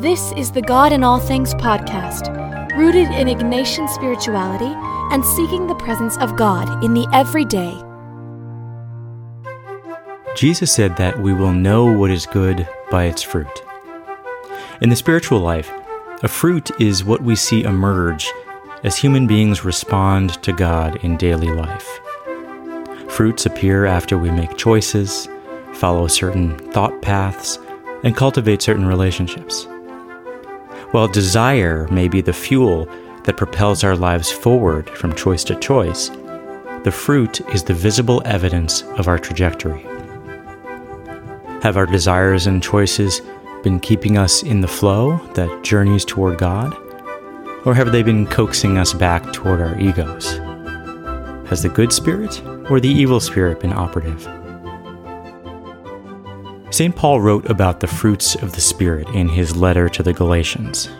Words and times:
This 0.00 0.30
is 0.36 0.52
the 0.52 0.62
God 0.62 0.92
in 0.92 1.02
All 1.02 1.18
Things 1.18 1.54
podcast, 1.54 2.28
rooted 2.76 3.08
in 3.08 3.26
Ignatian 3.26 3.88
spirituality 3.88 4.72
and 5.12 5.24
seeking 5.24 5.66
the 5.66 5.74
presence 5.74 6.16
of 6.18 6.36
God 6.36 6.84
in 6.84 6.94
the 6.94 7.08
everyday. 7.12 7.74
Jesus 10.36 10.72
said 10.72 10.96
that 10.98 11.18
we 11.18 11.32
will 11.32 11.50
know 11.50 11.84
what 11.84 12.12
is 12.12 12.26
good 12.26 12.68
by 12.92 13.06
its 13.06 13.24
fruit. 13.24 13.64
In 14.80 14.88
the 14.88 14.94
spiritual 14.94 15.40
life, 15.40 15.68
a 16.22 16.28
fruit 16.28 16.70
is 16.80 17.02
what 17.02 17.22
we 17.22 17.34
see 17.34 17.64
emerge 17.64 18.32
as 18.84 18.96
human 18.96 19.26
beings 19.26 19.64
respond 19.64 20.40
to 20.44 20.52
God 20.52 21.02
in 21.04 21.16
daily 21.16 21.50
life. 21.50 21.98
Fruits 23.08 23.46
appear 23.46 23.84
after 23.84 24.16
we 24.16 24.30
make 24.30 24.56
choices, 24.56 25.28
follow 25.72 26.06
certain 26.06 26.56
thought 26.70 27.02
paths, 27.02 27.58
and 28.04 28.14
cultivate 28.14 28.62
certain 28.62 28.86
relationships. 28.86 29.66
While 30.90 31.08
desire 31.08 31.86
may 31.90 32.08
be 32.08 32.22
the 32.22 32.32
fuel 32.32 32.88
that 33.24 33.36
propels 33.36 33.84
our 33.84 33.94
lives 33.94 34.30
forward 34.30 34.88
from 34.88 35.14
choice 35.14 35.44
to 35.44 35.54
choice, 35.54 36.08
the 36.84 36.90
fruit 36.90 37.42
is 37.52 37.62
the 37.62 37.74
visible 37.74 38.22
evidence 38.24 38.82
of 38.96 39.06
our 39.06 39.18
trajectory. 39.18 39.82
Have 41.62 41.76
our 41.76 41.84
desires 41.84 42.46
and 42.46 42.62
choices 42.62 43.20
been 43.62 43.80
keeping 43.80 44.16
us 44.16 44.42
in 44.42 44.62
the 44.62 44.68
flow 44.68 45.18
that 45.34 45.62
journeys 45.62 46.06
toward 46.06 46.38
God? 46.38 46.74
Or 47.66 47.74
have 47.74 47.92
they 47.92 48.02
been 48.02 48.26
coaxing 48.26 48.78
us 48.78 48.94
back 48.94 49.30
toward 49.34 49.60
our 49.60 49.78
egos? 49.78 50.38
Has 51.48 51.62
the 51.62 51.68
good 51.68 51.92
spirit 51.92 52.42
or 52.70 52.80
the 52.80 52.88
evil 52.88 53.20
spirit 53.20 53.60
been 53.60 53.74
operative? 53.74 54.26
St. 56.70 56.94
Paul 56.94 57.20
wrote 57.20 57.48
about 57.48 57.80
the 57.80 57.86
fruits 57.86 58.34
of 58.34 58.52
the 58.52 58.60
Spirit 58.60 59.08
in 59.10 59.28
his 59.28 59.56
letter 59.56 59.88
to 59.88 60.02
the 60.02 60.12
Galatians. 60.12 60.90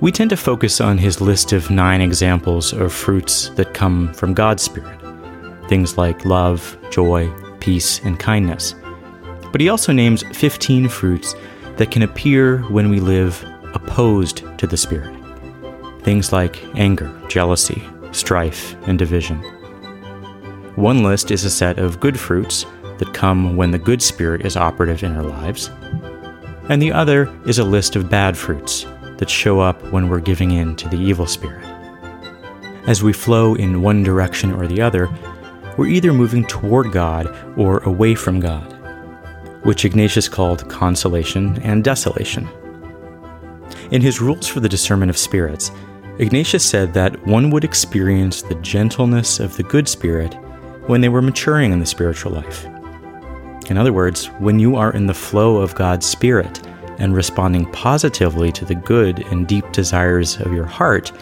We 0.00 0.12
tend 0.12 0.30
to 0.30 0.36
focus 0.36 0.80
on 0.80 0.98
his 0.98 1.20
list 1.20 1.52
of 1.52 1.70
nine 1.70 2.00
examples 2.00 2.72
of 2.72 2.92
fruits 2.92 3.48
that 3.50 3.74
come 3.74 4.12
from 4.14 4.34
God's 4.34 4.62
Spirit 4.62 4.96
things 5.68 5.98
like 5.98 6.24
love, 6.24 6.76
joy, 6.90 7.28
peace, 7.58 8.00
and 8.04 8.18
kindness. 8.18 8.74
But 9.52 9.60
he 9.60 9.68
also 9.68 9.92
names 9.92 10.22
15 10.32 10.88
fruits 10.88 11.34
that 11.76 11.90
can 11.90 12.02
appear 12.02 12.58
when 12.70 12.88
we 12.88 13.00
live 13.00 13.44
opposed 13.74 14.44
to 14.58 14.66
the 14.66 14.76
Spirit. 14.76 15.14
Things 16.02 16.32
like 16.32 16.62
anger, 16.76 17.12
jealousy, 17.28 17.82
strife, 18.12 18.76
and 18.86 18.98
division. 18.98 19.38
One 20.76 21.02
list 21.02 21.30
is 21.30 21.44
a 21.44 21.50
set 21.50 21.78
of 21.78 22.00
good 22.00 22.18
fruits 22.18 22.66
that 22.98 23.14
come 23.14 23.56
when 23.56 23.70
the 23.70 23.78
good 23.78 24.02
spirit 24.02 24.44
is 24.44 24.56
operative 24.56 25.02
in 25.02 25.16
our 25.16 25.22
lives, 25.22 25.70
and 26.68 26.80
the 26.82 26.92
other 26.92 27.32
is 27.46 27.58
a 27.58 27.64
list 27.64 27.96
of 27.96 28.10
bad 28.10 28.36
fruits 28.36 28.86
that 29.18 29.30
show 29.30 29.60
up 29.60 29.82
when 29.92 30.08
we're 30.08 30.20
giving 30.20 30.50
in 30.50 30.76
to 30.76 30.88
the 30.88 30.98
evil 30.98 31.26
spirit. 31.26 31.64
As 32.86 33.02
we 33.02 33.12
flow 33.12 33.54
in 33.54 33.82
one 33.82 34.02
direction 34.02 34.52
or 34.52 34.66
the 34.66 34.80
other, 34.80 35.08
we're 35.76 35.88
either 35.88 36.12
moving 36.12 36.46
toward 36.46 36.92
God 36.92 37.26
or 37.58 37.78
away 37.84 38.14
from 38.14 38.40
God, 38.40 38.72
which 39.64 39.84
Ignatius 39.84 40.28
called 40.28 40.68
consolation 40.68 41.60
and 41.62 41.84
desolation. 41.84 42.48
In 43.90 44.02
his 44.02 44.20
rules 44.20 44.46
for 44.46 44.60
the 44.60 44.68
discernment 44.68 45.10
of 45.10 45.18
spirits, 45.18 45.70
Ignatius 46.18 46.64
said 46.64 46.94
that 46.94 47.26
one 47.26 47.50
would 47.50 47.64
experience 47.64 48.42
the 48.42 48.54
gentleness 48.56 49.38
of 49.38 49.56
the 49.56 49.62
good 49.62 49.86
spirit 49.86 50.34
when 50.86 51.00
they 51.00 51.08
were 51.08 51.22
maturing 51.22 51.72
in 51.72 51.80
the 51.80 51.86
spiritual 51.86 52.32
life. 52.32 52.66
In 53.68 53.76
other 53.76 53.92
words, 53.92 54.26
when 54.38 54.58
you 54.58 54.76
are 54.76 54.92
in 54.92 55.06
the 55.06 55.14
flow 55.14 55.56
of 55.56 55.74
God's 55.74 56.06
Spirit 56.06 56.66
and 56.98 57.14
responding 57.14 57.70
positively 57.72 58.52
to 58.52 58.64
the 58.64 58.74
good 58.74 59.20
and 59.26 59.46
deep 59.46 59.70
desires 59.72 60.36
of 60.40 60.52
your 60.52 60.64
heart, 60.64 61.12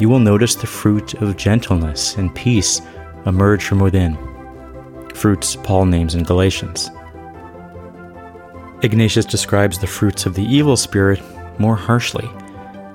you 0.00 0.08
will 0.08 0.18
notice 0.18 0.54
the 0.54 0.66
fruit 0.66 1.14
of 1.14 1.36
gentleness 1.36 2.16
and 2.16 2.34
peace 2.34 2.82
emerge 3.26 3.64
from 3.64 3.78
within. 3.78 4.16
Fruits 5.14 5.56
Paul 5.56 5.86
names 5.86 6.14
in 6.14 6.24
Galatians. 6.24 6.90
Ignatius 8.82 9.24
describes 9.24 9.78
the 9.78 9.86
fruits 9.86 10.26
of 10.26 10.34
the 10.34 10.44
evil 10.44 10.76
spirit 10.76 11.20
more 11.58 11.76
harshly, 11.76 12.28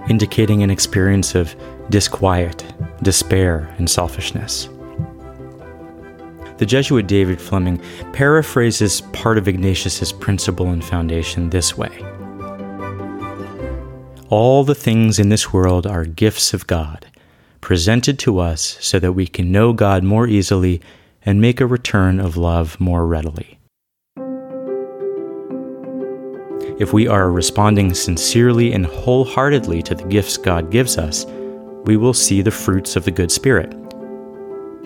indicating 0.10 0.64
an 0.64 0.70
experience 0.70 1.36
of 1.36 1.56
disquiet, 1.90 2.64
despair, 3.02 3.74
and 3.78 3.90
selfishness. 3.90 4.70
The 6.58 6.66
Jesuit 6.68 7.08
David 7.08 7.42
Fleming 7.42 7.82
paraphrases 8.14 9.02
part 9.12 9.38
of 9.40 9.48
Ignatius's 9.48 10.12
principle 10.12 10.68
and 10.68 10.84
foundation 10.84 11.50
this 11.50 11.76
way 11.76 11.90
All 14.30 14.64
the 14.64 14.76
things 14.76 15.18
in 15.18 15.30
this 15.30 15.52
world 15.52 15.88
are 15.88 16.06
gifts 16.06 16.54
of 16.54 16.68
God, 16.68 17.08
presented 17.60 18.20
to 18.20 18.40
us 18.40 18.78
so 18.80 19.00
that 19.00 19.14
we 19.14 19.26
can 19.26 19.52
know 19.52 19.74
God 19.74 20.04
more 20.04 20.28
easily 20.28 20.80
and 21.26 21.42
make 21.42 21.60
a 21.60 21.66
return 21.66 22.20
of 22.20 22.38
love 22.38 22.80
more 22.80 23.08
readily. 23.08 23.58
If 26.80 26.94
we 26.94 27.08
are 27.08 27.32
responding 27.32 27.94
sincerely 27.94 28.74
and 28.74 28.86
wholeheartedly 28.86 29.82
to 29.84 29.96
the 29.96 30.06
gifts 30.06 30.38
God 30.38 30.70
gives 30.70 30.98
us, 30.98 31.26
we 31.86 31.98
will 31.98 32.14
see 32.14 32.42
the 32.42 32.52
fruits 32.52 32.96
of 32.96 33.06
the 33.06 33.12
good 33.12 33.32
spirit. 33.32 33.74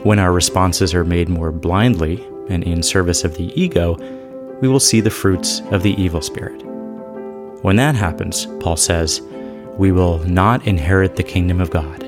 When 0.03 0.19
our 0.19 0.31
responses 0.31 0.93
are 0.93 1.03
made 1.03 1.27
more 1.27 1.51
blindly 1.51 2.23
and 2.49 2.63
in 2.63 2.83
service 2.83 3.23
of 3.23 3.35
the 3.35 3.51
ego, 3.59 3.95
we 4.61 4.67
will 4.67 4.79
see 4.79 5.01
the 5.01 5.09
fruits 5.09 5.61
of 5.71 5.81
the 5.81 5.99
evil 6.01 6.21
spirit. 6.21 6.63
When 7.63 7.77
that 7.77 7.95
happens, 7.95 8.45
Paul 8.59 8.77
says, 8.77 9.21
we 9.75 9.91
will 9.91 10.19
not 10.19 10.67
inherit 10.67 11.15
the 11.15 11.23
kingdom 11.23 11.59
of 11.59 11.71
God. 11.71 12.03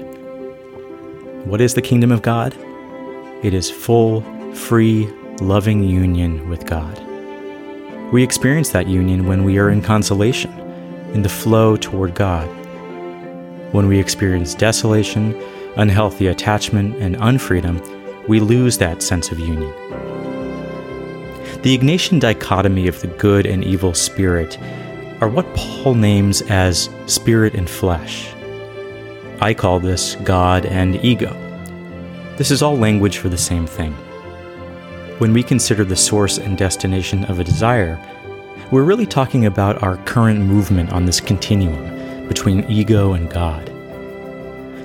What 1.45 1.61
is 1.61 1.73
the 1.73 1.81
kingdom 1.81 2.11
of 2.11 2.22
God? 2.22 2.55
It 3.44 3.55
is 3.55 3.72
full, 3.72 4.21
free, 4.53 5.07
loving 5.41 5.83
union 5.83 6.47
with 6.47 6.67
God. 6.67 7.01
We 8.13 8.21
experience 8.23 8.69
that 8.69 8.88
union 8.88 9.27
when 9.27 9.44
we 9.44 9.57
are 9.57 9.71
in 9.71 9.81
consolation, 9.81 10.51
in 11.13 11.23
the 11.23 11.29
flow 11.29 11.75
toward 11.75 12.13
God. 12.13 12.47
When 13.71 13.88
we 13.88 14.00
experience 14.00 14.53
desolation, 14.53 15.33
unhealthy 15.75 16.28
attachment, 16.28 16.96
and 16.97 17.16
unfreedom, 17.18 18.28
we 18.28 18.40
lose 18.40 18.78
that 18.78 19.02
sense 19.02 19.31
of 19.31 19.40
union. 19.40 19.74
The 21.62 21.78
Ignatian 21.78 22.19
dichotomy 22.19 22.88
of 22.88 23.02
the 23.02 23.07
good 23.07 23.46
and 23.46 23.63
evil 23.63 23.94
spirit 23.94 24.57
are 25.22 25.28
what 25.28 25.53
Paul 25.56 25.96
names 25.96 26.41
as 26.44 26.90
spirit 27.06 27.53
and 27.53 27.69
flesh. 27.69 28.34
I 29.41 29.53
call 29.53 29.80
this 29.80 30.16
God 30.24 30.66
and 30.66 31.03
ego. 31.03 31.34
This 32.38 32.51
is 32.51 32.62
all 32.62 32.78
language 32.78 33.18
for 33.18 33.30
the 33.30 33.38
same 33.38 33.68
thing. 33.68 33.94
When 35.18 35.34
we 35.34 35.44
consider 35.44 35.84
the 35.84 35.96
source 35.96 36.38
and 36.38 36.57
destination 36.57 37.25
of 37.25 37.40
a 37.40 37.44
desire, 37.44 38.00
we're 38.72 38.84
really 38.84 39.06
talking 39.06 39.46
about 39.46 39.84
our 39.84 39.97
current 40.06 40.40
movement 40.40 40.94
on 40.94 41.06
this 41.06 41.19
continuum 41.19 42.28
between 42.28 42.63
ego 42.69 43.13
and 43.13 43.30
God. 43.30 43.69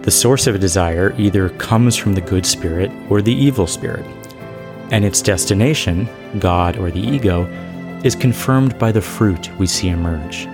The 0.04 0.10
source 0.10 0.46
of 0.46 0.54
a 0.54 0.58
desire 0.58 1.14
either 1.16 1.48
comes 1.48 1.96
from 1.96 2.12
the 2.12 2.20
good 2.20 2.44
spirit 2.44 2.90
or 3.08 3.22
the 3.22 3.32
evil 3.32 3.66
spirit, 3.66 4.04
and 4.90 5.02
its 5.02 5.22
destination, 5.22 6.06
God 6.38 6.76
or 6.76 6.90
the 6.90 7.00
ego, 7.00 7.46
is 8.04 8.14
confirmed 8.14 8.78
by 8.78 8.92
the 8.92 9.00
fruit 9.00 9.50
we 9.58 9.66
see 9.66 9.88
emerge. 9.88 10.46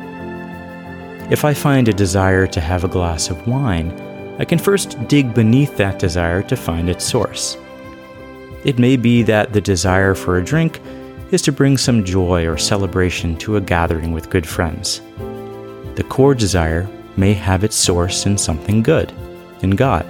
If 1.33 1.45
I 1.45 1.53
find 1.53 1.89
a 1.89 1.93
desire 1.93 2.47
to 2.47 2.61
have 2.61 2.85
a 2.85 2.89
glass 2.89 3.29
of 3.29 3.45
wine, 3.49 3.91
I 4.39 4.45
can 4.45 4.57
first 4.57 5.09
dig 5.09 5.35
beneath 5.35 5.77
that 5.79 5.99
desire 5.99 6.45
to 6.45 6.55
find 6.55 6.89
its 6.89 7.05
source. 7.05 7.57
It 8.65 8.79
may 8.79 8.97
be 8.97 9.25
that 9.25 9.53
the 9.53 9.61
desire 9.61 10.15
for 10.15 10.39
a 10.39 10.45
drink 10.45 10.81
is 11.33 11.43
to 11.43 11.51
bring 11.51 11.77
some 11.77 12.05
joy 12.05 12.47
or 12.47 12.57
celebration 12.57 13.37
to 13.39 13.57
a 13.57 13.61
gathering 13.61 14.13
with 14.13 14.31
good 14.31 14.47
friends. 14.47 15.01
The 15.97 16.07
core 16.09 16.37
desire 16.37 16.89
may 17.17 17.33
have 17.33 17.65
its 17.65 17.75
source 17.75 18.27
in 18.27 18.39
something 18.39 18.85
good 18.85 19.13
in 19.63 19.71
God. 19.71 20.07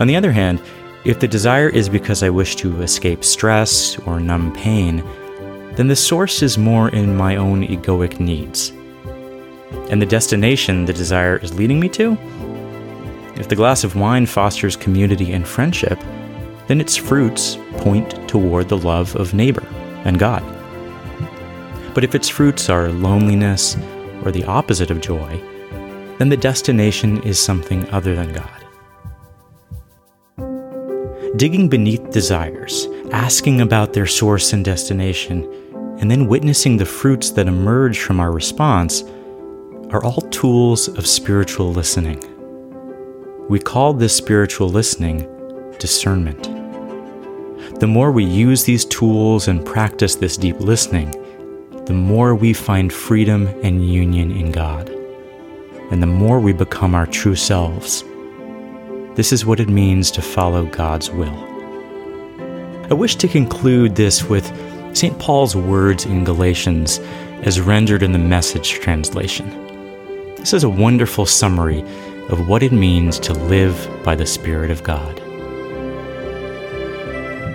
On 0.00 0.06
the 0.06 0.16
other 0.16 0.32
hand, 0.32 0.60
if 1.04 1.20
the 1.20 1.28
desire 1.28 1.68
is 1.68 1.88
because 1.88 2.22
I 2.22 2.30
wish 2.30 2.56
to 2.56 2.80
escape 2.82 3.24
stress 3.24 3.98
or 4.00 4.20
numb 4.20 4.52
pain, 4.54 5.04
then 5.74 5.88
the 5.88 5.96
source 5.96 6.42
is 6.42 6.56
more 6.56 6.88
in 6.88 7.16
my 7.16 7.36
own 7.36 7.62
egoic 7.62 8.18
needs. 8.20 8.70
And 9.90 10.00
the 10.00 10.06
destination 10.06 10.84
the 10.84 10.92
desire 10.92 11.36
is 11.36 11.58
leading 11.58 11.78
me 11.78 11.88
to? 11.90 12.16
If 13.36 13.48
the 13.48 13.56
glass 13.56 13.84
of 13.84 13.96
wine 13.96 14.26
fosters 14.26 14.76
community 14.76 15.32
and 15.32 15.46
friendship, 15.46 15.98
then 16.68 16.80
its 16.80 16.96
fruits 16.96 17.58
point 17.78 18.28
toward 18.28 18.68
the 18.68 18.78
love 18.78 19.14
of 19.16 19.34
neighbor 19.34 19.66
and 20.04 20.18
God. 20.18 20.42
But 21.92 22.04
if 22.04 22.14
its 22.14 22.28
fruits 22.28 22.70
are 22.70 22.88
loneliness 22.88 23.76
or 24.24 24.32
the 24.32 24.44
opposite 24.44 24.90
of 24.90 25.00
joy, 25.00 25.40
then 26.18 26.28
the 26.28 26.36
destination 26.36 27.22
is 27.22 27.38
something 27.38 27.88
other 27.90 28.14
than 28.14 28.32
God. 28.32 28.64
Digging 31.36 31.68
beneath 31.68 32.10
desires, 32.10 32.86
asking 33.10 33.60
about 33.60 33.92
their 33.92 34.06
source 34.06 34.52
and 34.52 34.64
destination, 34.64 35.42
and 35.98 36.10
then 36.10 36.28
witnessing 36.28 36.76
the 36.76 36.86
fruits 36.86 37.30
that 37.30 37.48
emerge 37.48 37.98
from 37.98 38.20
our 38.20 38.30
response 38.30 39.02
are 39.90 40.04
all 40.04 40.20
tools 40.30 40.88
of 40.88 41.06
spiritual 41.06 41.72
listening. 41.72 42.22
We 43.48 43.58
call 43.58 43.92
this 43.92 44.16
spiritual 44.16 44.68
listening 44.68 45.28
discernment. 45.78 46.44
The 47.80 47.86
more 47.86 48.12
we 48.12 48.24
use 48.24 48.64
these 48.64 48.84
tools 48.84 49.48
and 49.48 49.64
practice 49.64 50.14
this 50.14 50.36
deep 50.36 50.60
listening, 50.60 51.10
the 51.86 51.92
more 51.92 52.34
we 52.34 52.52
find 52.52 52.92
freedom 52.92 53.46
and 53.62 53.86
union 53.86 54.30
in 54.30 54.52
God, 54.52 54.88
and 55.90 56.02
the 56.02 56.06
more 56.06 56.40
we 56.40 56.52
become 56.52 56.94
our 56.94 57.06
true 57.06 57.36
selves. 57.36 58.04
This 59.14 59.32
is 59.32 59.46
what 59.46 59.60
it 59.60 59.68
means 59.68 60.10
to 60.12 60.22
follow 60.22 60.66
God's 60.66 61.10
will. 61.10 61.34
I 62.90 62.94
wish 62.94 63.16
to 63.16 63.28
conclude 63.28 63.96
this 63.96 64.24
with 64.24 64.46
St. 64.96 65.18
Paul's 65.18 65.56
words 65.56 66.04
in 66.04 66.24
Galatians 66.24 66.98
as 67.42 67.60
rendered 67.60 68.02
in 68.02 68.12
the 68.12 68.18
Message 68.18 68.72
translation. 68.80 69.48
This 70.36 70.52
is 70.52 70.64
a 70.64 70.68
wonderful 70.68 71.26
summary 71.26 71.80
of 72.28 72.48
what 72.48 72.62
it 72.62 72.72
means 72.72 73.18
to 73.20 73.32
live 73.32 73.88
by 74.02 74.14
the 74.14 74.26
Spirit 74.26 74.70
of 74.70 74.82
God. 74.82 75.20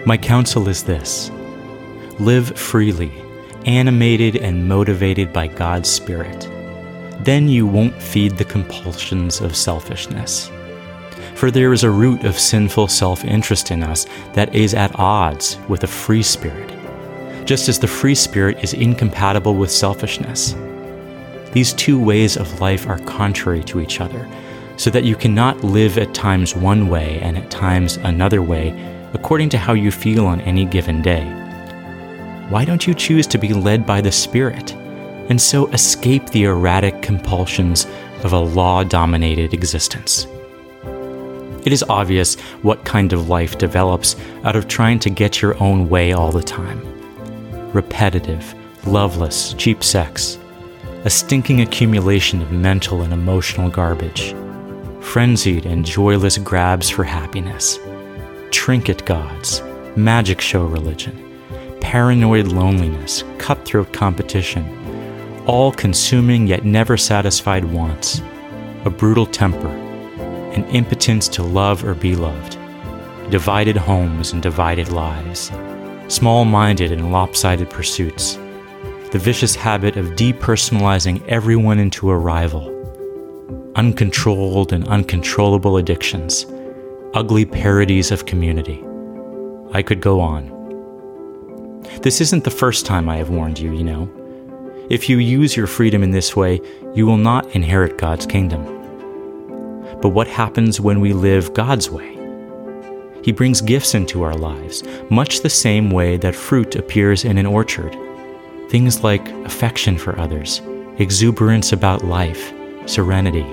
My 0.05 0.17
counsel 0.17 0.67
is 0.67 0.83
this 0.83 1.29
live 2.19 2.57
freely, 2.57 3.11
animated 3.65 4.35
and 4.35 4.67
motivated 4.67 5.31
by 5.31 5.47
God's 5.47 5.89
Spirit. 5.89 6.49
Then 7.21 7.49
you 7.49 7.67
won't 7.67 8.01
feed 8.01 8.37
the 8.37 8.45
compulsions 8.45 9.41
of 9.41 9.55
selfishness. 9.55 10.49
For 11.35 11.51
there 11.51 11.73
is 11.73 11.83
a 11.83 11.89
root 11.89 12.23
of 12.23 12.39
sinful 12.39 12.87
self 12.87 13.23
interest 13.25 13.71
in 13.71 13.83
us 13.83 14.05
that 14.33 14.53
is 14.55 14.73
at 14.73 14.97
odds 14.97 15.57
with 15.67 15.83
a 15.83 15.87
free 15.87 16.23
spirit, 16.23 16.69
just 17.45 17.69
as 17.69 17.79
the 17.79 17.87
free 17.87 18.15
spirit 18.15 18.63
is 18.63 18.73
incompatible 18.73 19.55
with 19.55 19.71
selfishness. 19.71 20.55
These 21.51 21.73
two 21.73 22.01
ways 22.01 22.37
of 22.37 22.61
life 22.61 22.87
are 22.87 22.99
contrary 22.99 23.63
to 23.65 23.79
each 23.79 24.01
other, 24.01 24.27
so 24.77 24.89
that 24.89 25.03
you 25.03 25.15
cannot 25.15 25.63
live 25.63 25.97
at 25.97 26.13
times 26.13 26.55
one 26.55 26.89
way 26.89 27.19
and 27.21 27.37
at 27.37 27.49
times 27.49 27.97
another 27.97 28.41
way 28.41 28.73
according 29.13 29.49
to 29.49 29.57
how 29.57 29.73
you 29.73 29.91
feel 29.91 30.25
on 30.25 30.41
any 30.41 30.65
given 30.65 31.01
day. 31.01 31.25
Why 32.49 32.65
don't 32.65 32.85
you 32.85 32.93
choose 32.93 33.27
to 33.27 33.37
be 33.37 33.53
led 33.53 33.85
by 33.85 34.01
the 34.01 34.11
Spirit 34.11 34.75
and 35.29 35.41
so 35.41 35.67
escape 35.67 36.29
the 36.29 36.43
erratic 36.43 37.01
compulsions 37.01 37.85
of 38.23 38.33
a 38.33 38.39
law 38.39 38.83
dominated 38.83 39.53
existence? 39.53 40.27
It 41.65 41.73
is 41.73 41.83
obvious 41.83 42.35
what 42.61 42.85
kind 42.85 43.13
of 43.13 43.29
life 43.29 43.57
develops 43.57 44.15
out 44.43 44.55
of 44.55 44.67
trying 44.67 44.99
to 44.99 45.09
get 45.09 45.41
your 45.41 45.61
own 45.61 45.89
way 45.89 46.13
all 46.13 46.31
the 46.31 46.43
time. 46.43 46.81
Repetitive, 47.73 48.55
loveless, 48.87 49.53
cheap 49.53 49.83
sex, 49.83 50.39
a 51.05 51.09
stinking 51.09 51.61
accumulation 51.61 52.41
of 52.41 52.51
mental 52.51 53.01
and 53.01 53.13
emotional 53.13 53.69
garbage, 53.69 54.35
frenzied 54.99 55.65
and 55.65 55.85
joyless 55.85 56.37
grabs 56.37 56.89
for 56.89 57.03
happiness 57.03 57.79
trinket 58.51 59.05
gods, 59.05 59.61
magic 59.95 60.41
show 60.41 60.65
religion, 60.65 61.15
paranoid 61.81 62.47
loneliness, 62.47 63.23
cutthroat 63.37 63.91
competition, 63.93 64.65
all 65.49 65.71
consuming 65.71 66.45
yet 66.45 66.63
never 66.63 66.95
satisfied 66.95 67.65
wants, 67.65 68.21
a 68.85 68.89
brutal 68.89 69.25
temper, 69.25 69.67
an 70.53 70.63
impotence 70.65 71.27
to 71.27 71.41
love 71.41 71.83
or 71.83 71.95
be 71.95 72.15
loved, 72.15 72.55
divided 73.31 73.75
homes 73.75 74.31
and 74.31 74.43
divided 74.43 74.91
lives, 74.91 75.51
small 76.07 76.45
minded 76.45 76.91
and 76.91 77.11
lopsided 77.11 77.67
pursuits, 77.67 78.35
the 79.09 79.17
vicious 79.17 79.55
habit 79.55 79.97
of 79.97 80.05
depersonalizing 80.09 81.27
everyone 81.27 81.79
into 81.79 82.11
a 82.11 82.17
rival, 82.17 82.69
uncontrolled 83.75 84.71
and 84.71 84.87
uncontrollable 84.87 85.77
addictions 85.77 86.45
ugly 87.15 87.43
parodies 87.43 88.11
of 88.11 88.27
community. 88.27 88.83
I 89.71 89.81
could 89.81 89.99
go 89.99 90.19
on. 90.19 90.47
This 92.03 92.21
isn't 92.21 92.43
the 92.43 92.51
first 92.51 92.85
time 92.85 93.09
I 93.09 93.17
have 93.17 93.31
warned 93.31 93.57
you, 93.57 93.73
you 93.73 93.83
know. 93.83 94.18
If 94.89 95.07
you 95.07 95.19
use 95.19 95.55
your 95.55 95.67
freedom 95.67 96.01
in 96.01 96.09
this 96.09 96.35
way, 96.35 96.59
you 96.95 97.05
will 97.05 97.17
not 97.17 97.55
inherit 97.55 97.99
God's 97.99 98.25
kingdom. 98.25 98.63
But 100.01 100.09
what 100.09 100.27
happens 100.27 100.81
when 100.81 100.99
we 100.99 101.13
live 101.13 101.53
God's 101.53 101.91
way? 101.91 102.17
He 103.23 103.31
brings 103.31 103.61
gifts 103.61 103.93
into 103.93 104.23
our 104.23 104.33
lives, 104.33 104.83
much 105.11 105.41
the 105.41 105.49
same 105.49 105.91
way 105.91 106.17
that 106.17 106.33
fruit 106.33 106.75
appears 106.75 107.23
in 107.23 107.37
an 107.37 107.45
orchard. 107.45 107.95
Things 108.69 109.03
like 109.03 109.29
affection 109.45 109.95
for 109.95 110.17
others, 110.17 110.59
exuberance 110.97 111.71
about 111.71 112.03
life, 112.03 112.51
serenity. 112.87 113.45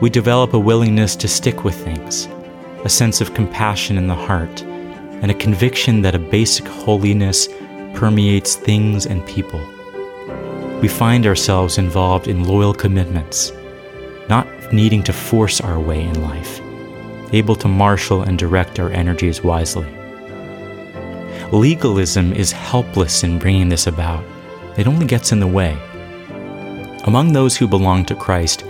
We 0.00 0.10
develop 0.10 0.52
a 0.52 0.58
willingness 0.58 1.14
to 1.14 1.28
stick 1.28 1.62
with 1.62 1.76
things, 1.76 2.26
a 2.84 2.88
sense 2.88 3.20
of 3.20 3.34
compassion 3.34 3.96
in 3.96 4.08
the 4.08 4.16
heart, 4.16 4.62
and 4.62 5.30
a 5.30 5.34
conviction 5.34 6.02
that 6.02 6.16
a 6.16 6.18
basic 6.18 6.66
holiness 6.66 7.48
permeates 7.94 8.56
things 8.56 9.06
and 9.06 9.24
people. 9.28 9.64
We 10.80 10.88
find 10.88 11.26
ourselves 11.26 11.78
involved 11.78 12.28
in 12.28 12.44
loyal 12.44 12.74
commitments, 12.74 13.52
not 14.28 14.46
needing 14.72 15.02
to 15.04 15.12
force 15.12 15.60
our 15.60 15.80
way 15.80 16.02
in 16.02 16.22
life, 16.22 16.60
able 17.32 17.56
to 17.56 17.68
marshal 17.68 18.22
and 18.22 18.38
direct 18.38 18.78
our 18.78 18.90
energies 18.90 19.42
wisely. 19.42 19.86
Legalism 21.52 22.32
is 22.32 22.52
helpless 22.52 23.22
in 23.22 23.38
bringing 23.38 23.68
this 23.68 23.86
about, 23.86 24.24
it 24.76 24.86
only 24.86 25.06
gets 25.06 25.32
in 25.32 25.40
the 25.40 25.46
way. 25.46 25.78
Among 27.04 27.32
those 27.32 27.56
who 27.56 27.68
belong 27.68 28.04
to 28.06 28.14
Christ, 28.14 28.64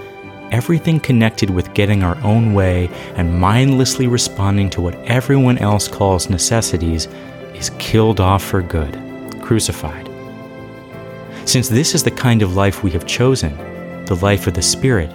everything 0.50 1.00
connected 1.00 1.50
with 1.50 1.73
getting 1.75 2.03
our 2.03 2.17
own 2.23 2.53
way 2.53 2.91
and 3.15 3.41
mindlessly 3.41 4.07
responding 4.07 4.71
to 4.71 4.81
what 4.81 4.97
everyone 5.07 5.59
else 5.59 5.89
calls 5.89 6.29
necessities 6.29 7.07
is 7.55 7.71
killed 7.79 8.21
off 8.21 8.43
for 8.43 8.61
good, 8.61 8.95
crucified. 9.41 10.13
Since 11.46 11.69
this 11.69 11.94
is 11.94 12.02
the 12.02 12.11
kind 12.11 12.43
of 12.43 12.56
life 12.56 12.82
we 12.82 12.91
have 12.93 13.06
chosen, 13.06 13.56
the 14.06 14.17
life 14.17 14.46
of 14.46 14.55
the 14.55 14.62
Spirit, 14.62 15.11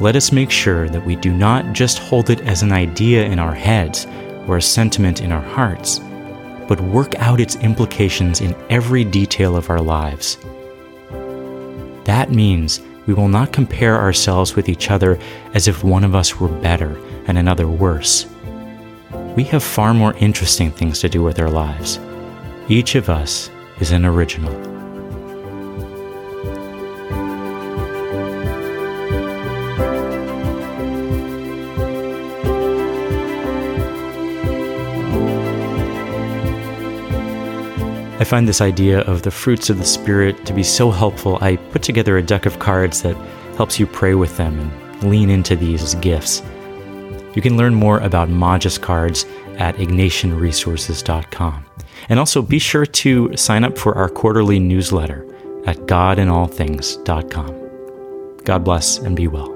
let 0.00 0.16
us 0.16 0.32
make 0.32 0.50
sure 0.50 0.88
that 0.88 1.04
we 1.04 1.16
do 1.16 1.32
not 1.32 1.72
just 1.72 1.98
hold 1.98 2.30
it 2.30 2.40
as 2.42 2.62
an 2.62 2.72
idea 2.72 3.24
in 3.24 3.38
our 3.38 3.54
heads 3.54 4.06
or 4.46 4.56
a 4.56 4.62
sentiment 4.62 5.20
in 5.20 5.32
our 5.32 5.42
hearts, 5.42 6.00
but 6.68 6.80
work 6.80 7.14
out 7.16 7.40
its 7.40 7.56
implications 7.56 8.40
in 8.40 8.54
every 8.70 9.04
detail 9.04 9.56
of 9.56 9.70
our 9.70 9.80
lives. 9.80 10.36
That 12.04 12.30
means 12.30 12.80
we 13.06 13.14
will 13.14 13.28
not 13.28 13.52
compare 13.52 13.98
ourselves 14.00 14.56
with 14.56 14.68
each 14.68 14.90
other 14.90 15.18
as 15.54 15.68
if 15.68 15.84
one 15.84 16.04
of 16.04 16.14
us 16.14 16.38
were 16.38 16.48
better 16.48 16.98
and 17.26 17.38
another 17.38 17.68
worse. 17.68 18.26
We 19.36 19.44
have 19.44 19.62
far 19.62 19.94
more 19.94 20.14
interesting 20.18 20.70
things 20.70 21.00
to 21.00 21.08
do 21.08 21.22
with 21.22 21.40
our 21.40 21.50
lives. 21.50 21.98
Each 22.68 22.94
of 22.94 23.08
us 23.08 23.50
is 23.80 23.92
an 23.92 24.04
original. 24.04 24.73
I 38.24 38.26
find 38.26 38.48
this 38.48 38.62
idea 38.62 39.00
of 39.00 39.20
the 39.20 39.30
fruits 39.30 39.68
of 39.68 39.76
the 39.76 39.84
Spirit 39.84 40.46
to 40.46 40.54
be 40.54 40.62
so 40.62 40.90
helpful. 40.90 41.36
I 41.42 41.56
put 41.56 41.82
together 41.82 42.16
a 42.16 42.22
deck 42.22 42.46
of 42.46 42.58
cards 42.58 43.02
that 43.02 43.14
helps 43.58 43.78
you 43.78 43.86
pray 43.86 44.14
with 44.14 44.38
them 44.38 44.58
and 44.58 45.10
lean 45.10 45.28
into 45.28 45.56
these 45.56 45.82
as 45.82 45.94
gifts. 45.96 46.42
You 47.34 47.42
can 47.42 47.58
learn 47.58 47.74
more 47.74 47.98
about 47.98 48.30
Magis 48.30 48.78
cards 48.78 49.26
at 49.58 49.76
ignatianresources.com. 49.76 51.66
And 52.08 52.18
also 52.18 52.40
be 52.40 52.58
sure 52.58 52.86
to 52.86 53.36
sign 53.36 53.62
up 53.62 53.76
for 53.76 53.94
our 53.94 54.08
quarterly 54.08 54.58
newsletter 54.58 55.26
at 55.66 55.76
godinallthings.com. 55.80 58.42
God 58.42 58.64
bless 58.64 58.96
and 58.96 59.14
be 59.14 59.28
well. 59.28 59.53